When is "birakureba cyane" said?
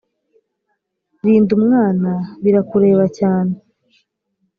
2.43-3.53